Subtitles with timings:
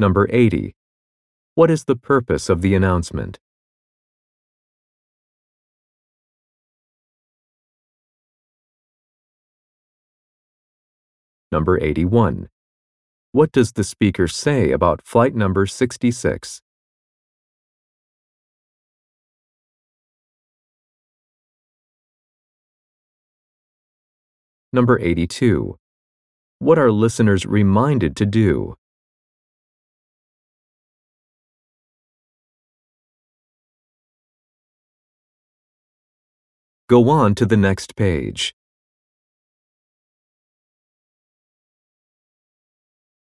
[0.00, 0.74] Number 80.
[1.56, 3.38] What is the purpose of the announcement?
[11.52, 12.48] Number 81.
[13.32, 16.62] What does the speaker say about flight number 66?
[24.72, 25.76] Number 82.
[26.58, 28.76] What are listeners reminded to do?
[36.90, 38.52] Go on to the next page.